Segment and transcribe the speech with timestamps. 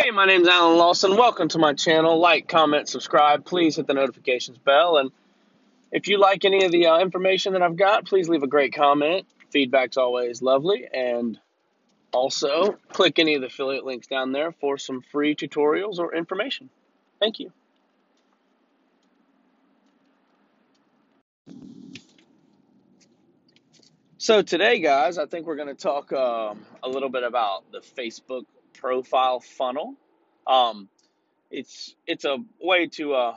[0.00, 1.16] Hey, my name's Alan Lawson.
[1.16, 2.20] Welcome to my channel.
[2.20, 3.44] Like, comment, subscribe.
[3.44, 4.96] Please hit the notifications bell.
[4.96, 5.10] And
[5.90, 8.72] if you like any of the uh, information that I've got, please leave a great
[8.72, 9.26] comment.
[9.50, 10.86] Feedback's always lovely.
[10.92, 11.40] And
[12.12, 16.70] also, click any of the affiliate links down there for some free tutorials or information.
[17.18, 17.52] Thank you.
[24.18, 27.80] So, today, guys, I think we're going to talk um, a little bit about the
[27.80, 28.44] Facebook
[28.78, 29.94] profile funnel.
[30.46, 30.88] Um,
[31.50, 33.34] it's it's a way to uh,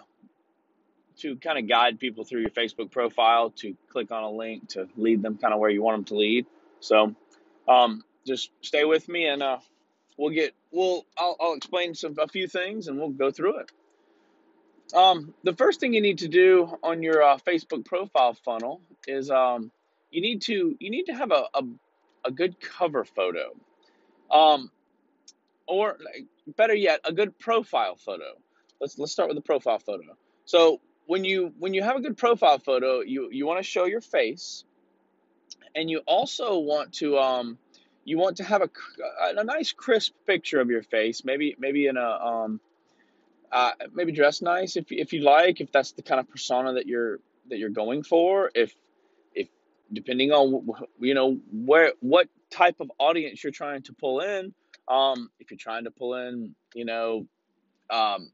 [1.20, 4.88] to kind of guide people through your Facebook profile to click on a link to
[4.98, 6.46] lead them kind of where you want them to lead.
[6.80, 7.16] So
[7.68, 9.60] um, just stay with me and uh,
[10.18, 13.72] we'll get we'll I'll, I'll explain some a few things and we'll go through it.
[14.94, 19.32] Um, the first thing you need to do on your uh, Facebook profile funnel is
[19.32, 19.72] um,
[20.12, 21.64] you need to you need to have a, a,
[22.26, 23.52] a good cover photo.
[24.30, 24.72] Um,
[25.68, 26.26] or like,
[26.56, 28.34] better yet, a good profile photo.
[28.80, 30.18] Let's let's start with the profile photo.
[30.46, 33.86] So when you when you have a good profile photo, you you want to show
[33.86, 34.66] your face,
[35.76, 37.58] and you also want to um
[38.04, 38.70] you want to have a
[39.38, 41.24] a nice crisp picture of your face.
[41.24, 42.60] Maybe maybe in a um
[43.52, 46.88] uh, maybe dress nice if if you like if that's the kind of persona that
[46.88, 48.50] you're that you're going for.
[48.56, 48.74] If
[49.36, 49.50] if
[49.92, 50.68] depending on
[51.00, 54.54] you know where what type of audience you're trying to pull in
[54.92, 57.26] um, if you're trying to pull in, you know,
[57.90, 58.30] um,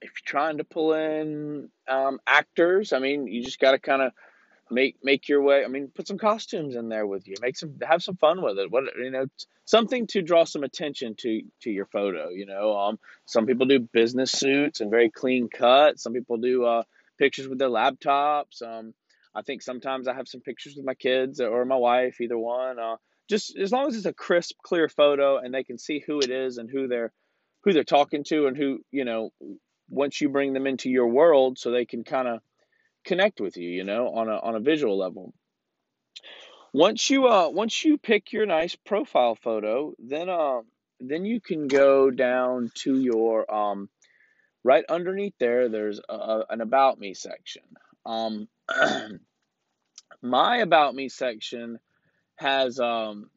[0.00, 4.02] if you're trying to pull in um, actors, I mean, you just got to kind
[4.02, 4.12] of
[4.70, 5.64] make make your way.
[5.64, 7.34] I mean, put some costumes in there with you.
[7.42, 8.70] Make some have some fun with it.
[8.70, 9.26] What you know,
[9.64, 12.28] something to draw some attention to to your photo.
[12.28, 15.98] You know, um, some people do business suits and very clean cut.
[15.98, 16.84] Some people do uh,
[17.18, 18.62] pictures with their laptops.
[18.62, 18.94] Um,
[19.34, 22.78] I think sometimes I have some pictures with my kids or my wife, either one.
[22.78, 22.96] Uh,
[23.30, 26.30] just as long as it's a crisp, clear photo and they can see who it
[26.30, 27.12] is and who they're
[27.62, 29.30] who they're talking to and who you know
[29.88, 32.40] once you bring them into your world so they can kind of
[33.04, 35.32] connect with you you know on a on a visual level.
[36.72, 40.60] Once you uh once you pick your nice profile photo then uh
[40.98, 43.88] then you can go down to your um
[44.64, 47.62] right underneath there there's a, an about me section.
[48.04, 48.48] Um
[50.22, 51.78] my about me section
[52.40, 53.30] has um,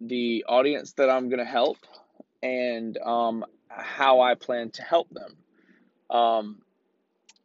[0.00, 1.78] the audience that I'm going to help
[2.42, 5.36] and um, how I plan to help them.
[6.10, 6.62] Um,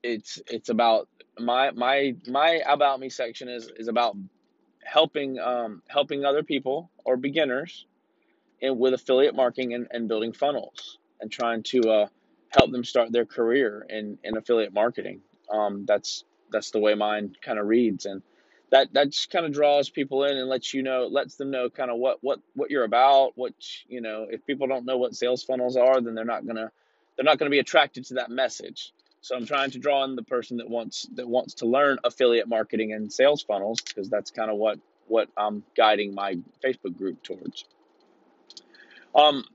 [0.04, 1.08] it's it's about
[1.40, 4.16] my my my about me section is is about
[4.84, 7.86] helping um, helping other people or beginners
[8.62, 12.08] and with affiliate marketing and, and building funnels and trying to uh,
[12.50, 15.22] help them start their career in, in affiliate marketing.
[15.52, 18.22] Um, that's that's the way mine kind of reads and
[18.76, 21.70] that that just kind of draws people in and lets you know lets them know
[21.70, 23.54] kind of what what what you're about what
[23.88, 26.70] you know if people don't know what sales funnels are then they're not gonna
[27.16, 28.92] they're not gonna be attracted to that message.
[29.22, 32.50] So i'm trying to draw in the person that wants that wants to learn affiliate
[32.50, 34.78] marketing and sales funnels because that's kind of what
[35.08, 37.64] what i'm guiding my facebook group towards.
[39.16, 39.46] Um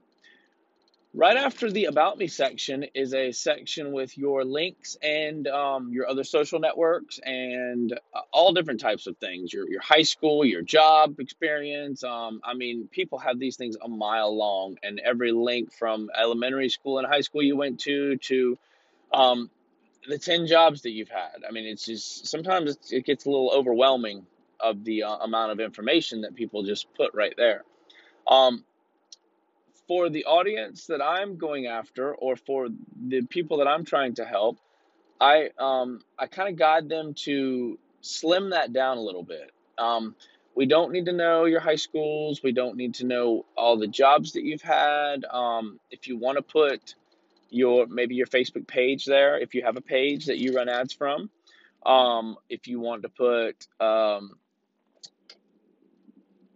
[1.12, 6.09] Right after the About Me section is a section with your links and um, your
[6.09, 9.53] other social networks and uh, all different types of things.
[9.53, 12.04] Your your high school, your job experience.
[12.04, 16.69] Um, I mean, people have these things a mile long, and every link from elementary
[16.69, 18.56] school and high school you went to to
[19.12, 19.50] um,
[20.09, 21.42] the ten jobs that you've had.
[21.47, 24.27] I mean, it's just sometimes it gets a little overwhelming
[24.60, 27.65] of the uh, amount of information that people just put right there.
[28.28, 28.65] Um,
[29.90, 32.68] for the audience that I'm going after or for
[33.08, 34.60] the people that I'm trying to help,
[35.20, 39.50] I um, I kind of guide them to slim that down a little bit.
[39.78, 40.14] Um,
[40.54, 42.40] we don't need to know your high schools.
[42.40, 45.24] We don't need to know all the jobs that you've had.
[45.24, 46.94] Um, if you want to put
[47.48, 50.92] your maybe your Facebook page there, if you have a page that you run ads
[50.92, 51.30] from,
[51.84, 54.38] um, if you want to put um,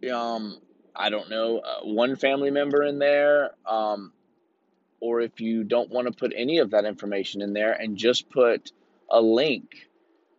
[0.09, 0.57] um,
[0.95, 4.11] I don't know, uh, one family member in there, um,
[4.99, 8.29] or if you don't want to put any of that information in there and just
[8.29, 8.71] put
[9.09, 9.89] a link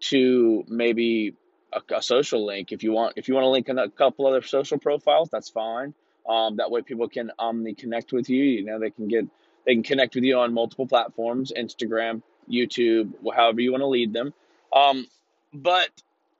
[0.00, 1.35] to maybe
[1.73, 2.73] a, a social link.
[2.73, 5.49] If you want, if you want to link in a couple other social profiles, that's
[5.49, 5.94] fine.
[6.29, 8.43] Um, that way, people can omni connect with you.
[8.43, 9.26] You know, they can get
[9.64, 14.12] they can connect with you on multiple platforms: Instagram, YouTube, however you want to lead
[14.12, 14.32] them.
[14.73, 15.06] Um,
[15.52, 15.91] but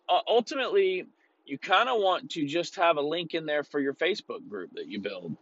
[0.09, 1.07] uh, ultimately,
[1.47, 4.71] you kind of want to just have a link in there for your Facebook group
[4.75, 5.37] that you build.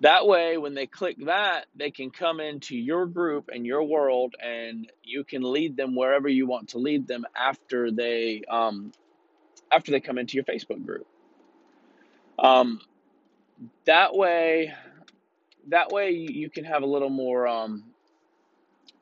[0.00, 4.36] That way, when they click that, they can come into your group and your world,
[4.40, 8.92] and you can lead them wherever you want to lead them after they um,
[9.72, 11.06] after they come into your Facebook group.
[12.38, 12.80] Um,
[13.86, 14.72] that way,
[15.68, 17.82] that way you, can have a little more um,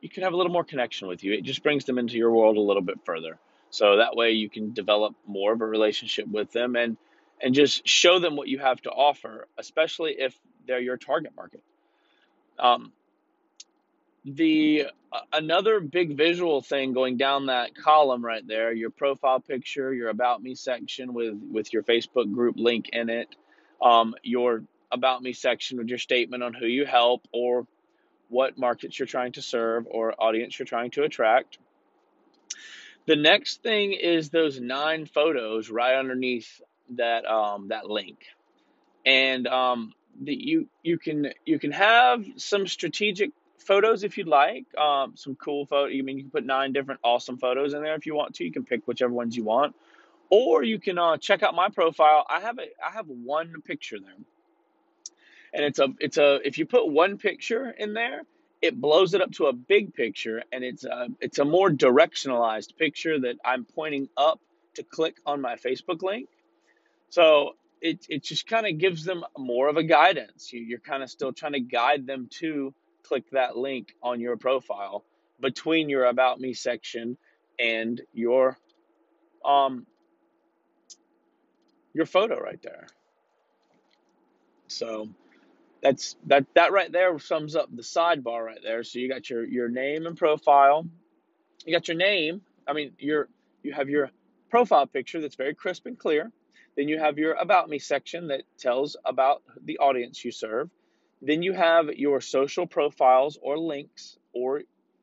[0.01, 1.33] you can have a little more connection with you.
[1.33, 3.37] It just brings them into your world a little bit further.
[3.77, 6.97] So that way you can develop more of a relationship with them and
[7.39, 10.35] and just show them what you have to offer, especially if
[10.65, 11.61] they're your target market.
[12.57, 12.91] Um,
[14.25, 19.93] the uh, another big visual thing going down that column right there, your profile picture,
[19.93, 23.27] your about me section with with your Facebook group link in it,
[23.79, 27.67] um, your about me section with your statement on who you help or
[28.29, 31.59] what markets you're trying to serve or audience you're trying to attract.
[33.07, 36.61] The next thing is those nine photos right underneath
[36.97, 38.17] that um, that link,
[39.05, 44.65] and um, the, you you can you can have some strategic photos if you'd like.
[44.77, 45.85] Um, some cool photo.
[45.85, 48.43] You mean you can put nine different awesome photos in there if you want to.
[48.43, 49.73] You can pick whichever ones you want,
[50.29, 52.25] or you can uh, check out my profile.
[52.29, 54.15] I have a I have one picture there,
[55.53, 58.23] and it's a it's a if you put one picture in there,
[58.61, 62.75] it blows it up to a big picture, and it's a it's a more directionalized
[62.77, 64.39] picture that I'm pointing up
[64.75, 66.29] to click on my Facebook link.
[67.09, 70.51] So it it just kind of gives them more of a guidance.
[70.51, 72.73] You, you're kind of still trying to guide them to
[73.03, 75.03] click that link on your profile
[75.39, 77.17] between your about me section
[77.59, 78.57] and your
[79.45, 79.85] um
[81.93, 82.87] your photo right there.
[84.67, 85.09] So
[85.81, 88.83] that's that that right there sums up the sidebar right there.
[88.83, 90.87] So you got your your name and profile.
[91.65, 92.41] You got your name.
[92.67, 93.29] I mean, your
[93.63, 94.11] you have your
[94.49, 96.31] profile picture that's very crisp and clear.
[96.75, 100.69] Then you have your about me section that tells about the audience you serve.
[101.21, 104.61] Then you have your social profiles or links, or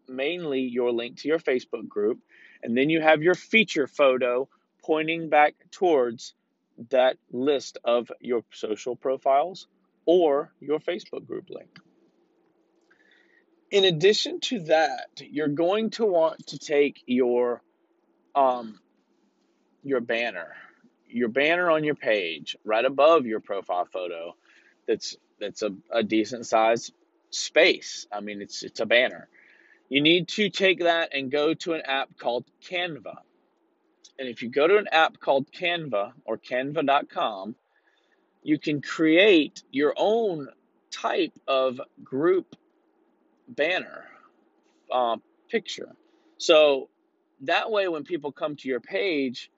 [0.08, 2.20] mainly your link to your Facebook group.
[2.62, 4.48] And then you have your feature photo
[4.82, 6.34] pointing back towards
[6.90, 9.66] that list of your social profiles
[10.06, 11.78] or your Facebook group link.
[13.70, 17.62] In addition to that, you're going to want to take your
[18.34, 18.78] um,
[19.82, 20.54] your banner,
[21.08, 24.34] your banner on your page, right above your profile photo.
[24.86, 26.90] That's that's a, a decent size
[27.30, 28.06] space.
[28.12, 29.28] I mean, it's it's a banner.
[29.88, 33.16] You need to take that and go to an app called Canva.
[34.18, 37.54] And if you go to an app called Canva or canva.com,
[38.44, 40.48] you can create your own
[40.92, 42.54] type of group
[43.48, 44.04] banner
[44.92, 45.16] uh,
[45.50, 45.96] picture.
[46.38, 46.88] So
[47.40, 49.50] that way, when people come to your page,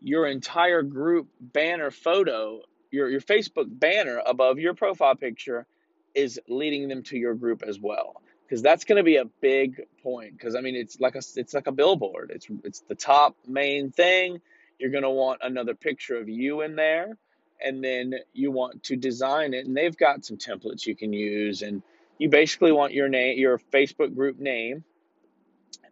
[0.00, 2.62] your entire group banner photo
[2.92, 5.66] your, your Facebook banner above your profile picture
[6.14, 8.22] is leading them to your group as well.
[8.44, 11.54] Because that's going to be a big point because I mean it's like a it's
[11.54, 12.30] like a billboard.
[12.34, 14.42] It's it's the top main thing.
[14.78, 17.16] You're going to want another picture of you in there
[17.64, 21.62] and then you want to design it and they've got some templates you can use
[21.62, 21.82] and
[22.18, 24.84] you basically want your name your Facebook group name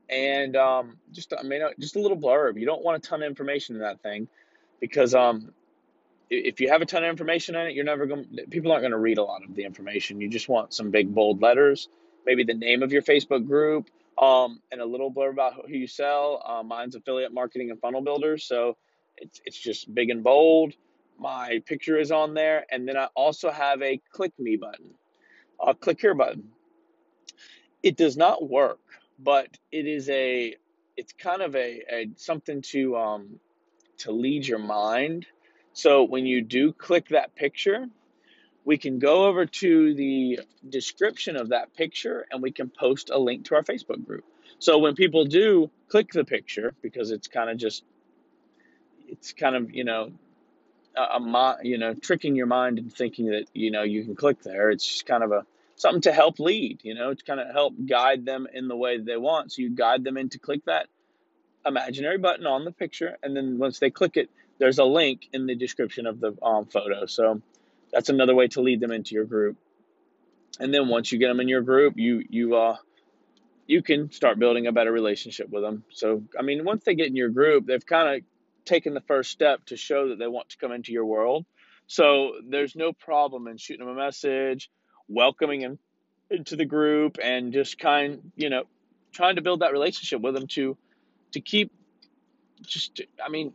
[0.09, 3.29] and um, just I mean just a little blurb you don't want a ton of
[3.29, 4.29] information in that thing
[4.81, 5.53] because um,
[6.31, 8.27] if you have a ton of information in it, you're never going.
[8.51, 10.21] People aren't going to read a lot of the information.
[10.21, 11.89] You just want some big bold letters,
[12.25, 15.89] maybe the name of your Facebook group, um, and a little blurb about who you
[15.89, 16.43] sell.
[16.47, 18.77] Uh, mine's affiliate marketing and funnel builders, so
[19.17, 20.75] it's it's just big and bold.
[21.21, 24.95] My picture is on there, and then I also have a click me button,
[25.65, 26.51] a click here button.
[27.83, 28.81] It does not work,
[29.19, 30.57] but it is a
[30.97, 33.41] it's kind of a, a something to um,
[33.99, 35.27] to lead your mind
[35.75, 37.87] so when you do click that picture,
[38.65, 43.19] we can go over to the description of that picture and we can post a
[43.19, 44.25] link to our Facebook group.
[44.59, 47.85] So when people do click the picture, because it's kind of just,
[49.09, 50.13] it's kind of, you know,
[50.97, 54.43] a, a you know, tricking your mind and thinking that, you know, you can click
[54.43, 54.71] there.
[54.71, 57.75] It's just kind of a, something to help lead, you know, to kind of help
[57.87, 59.53] guide them in the way they want.
[59.53, 60.89] So you guide them into click that
[61.65, 63.17] imaginary button on the picture.
[63.23, 66.67] And then once they click it, there's a link in the description of the um,
[66.67, 67.07] photo.
[67.07, 67.41] So
[67.93, 69.57] that's another way to lead them into your group.
[70.59, 72.77] And then once you get them in your group, you you uh
[73.67, 75.85] you can start building a better relationship with them.
[75.91, 78.23] So I mean, once they get in your group, they've kind of
[78.65, 81.47] taken the first step to show that they want to come into your world.
[81.87, 84.71] So there's no problem in shooting them a message,
[85.09, 85.79] welcoming them
[86.31, 88.65] into the group, and just kind you know
[89.13, 90.77] trying to build that relationship with them to
[91.33, 91.73] to keep
[92.63, 93.53] just I mean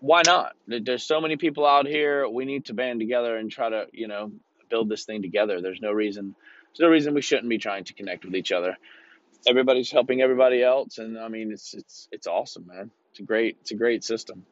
[0.00, 0.56] why not?
[0.66, 2.26] There's so many people out here.
[2.28, 4.32] We need to band together and try to, you know,
[4.70, 5.60] build this thing together.
[5.60, 6.34] There's no reason.
[6.72, 8.76] There's no reason we shouldn't be trying to connect with each other.
[9.46, 12.90] Everybody's helping everybody else, and I mean, it's it's it's awesome, man.
[13.10, 14.44] It's a great it's a great system.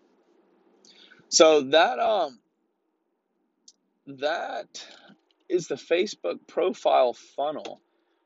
[1.28, 2.38] So that um
[4.06, 4.84] that
[5.48, 7.80] is the Facebook profile funnel.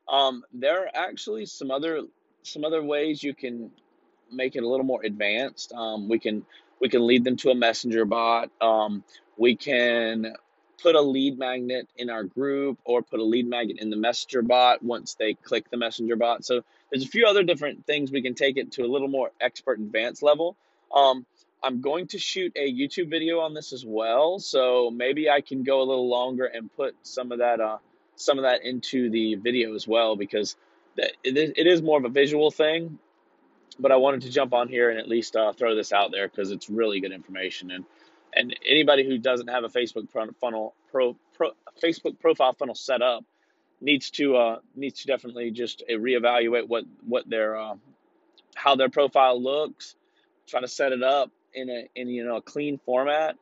[0.07, 2.01] Um, there are actually some other
[2.43, 3.71] some other ways you can
[4.31, 5.73] make it a little more advanced.
[5.73, 6.45] Um, we can
[6.79, 8.49] we can lead them to a messenger bot.
[8.59, 9.03] Um,
[9.37, 10.33] we can
[10.83, 14.41] put a lead magnet in our group or put a lead magnet in the messenger
[14.41, 16.43] bot once they click the messenger bot.
[16.43, 16.61] So
[16.91, 19.79] there's a few other different things we can take it to a little more expert
[19.79, 20.57] advanced level.
[20.93, 21.25] Um,
[21.63, 25.63] I'm going to shoot a YouTube video on this as well, so maybe I can
[25.63, 27.77] go a little longer and put some of that uh,
[28.17, 30.55] some of that into the video as well because
[30.97, 32.99] it is more of a visual thing.
[33.79, 36.27] But I wanted to jump on here and at least uh, throw this out there
[36.27, 37.85] because it's really good information and
[38.35, 40.09] and anybody who doesn't have a Facebook
[40.39, 43.23] funnel pro, pro Facebook profile funnel set up
[43.81, 47.75] needs to uh, needs to definitely just reevaluate what what their uh,
[48.55, 49.95] how their profile looks,
[50.47, 53.35] try to set it up in a in you know a clean format.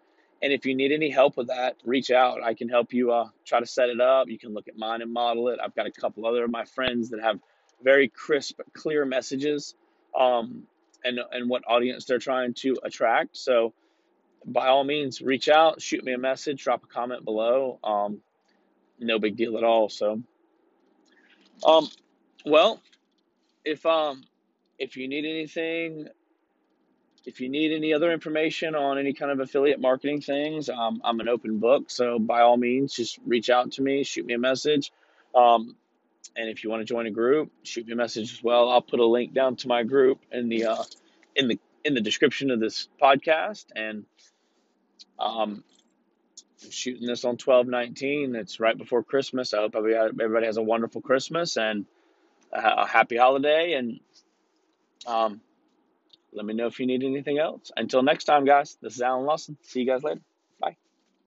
[0.43, 2.41] And if you need any help with that, reach out.
[2.43, 4.27] I can help you uh, try to set it up.
[4.27, 5.59] You can look at mine and model it.
[5.63, 7.39] I've got a couple other of my friends that have
[7.83, 9.75] very crisp, clear messages,
[10.19, 10.63] um,
[11.03, 13.37] and and what audience they're trying to attract.
[13.37, 13.73] So,
[14.45, 17.79] by all means, reach out, shoot me a message, drop a comment below.
[17.83, 18.21] Um,
[18.99, 19.89] no big deal at all.
[19.89, 20.21] So,
[21.65, 21.89] um,
[22.45, 22.81] well,
[23.65, 24.23] if um,
[24.79, 26.07] if you need anything
[27.25, 31.19] if you need any other information on any kind of affiliate marketing things, um, I'm
[31.19, 31.89] an open book.
[31.89, 34.91] So by all means, just reach out to me, shoot me a message.
[35.35, 35.75] Um,
[36.35, 38.69] and if you want to join a group, shoot me a message as well.
[38.69, 40.83] I'll put a link down to my group in the uh,
[41.35, 43.65] in the in the description of this podcast.
[43.75, 44.05] And
[45.19, 45.63] um,
[46.63, 48.35] I'm shooting this on 1219.
[48.35, 49.53] It's right before Christmas.
[49.53, 51.85] I hope everybody has a wonderful Christmas and
[52.51, 53.73] a happy holiday.
[53.73, 53.99] And
[55.07, 55.41] um,
[56.33, 57.71] let me know if you need anything else.
[57.75, 59.57] Until next time, guys, this is Alan Lawson.
[59.63, 60.21] See you guys later.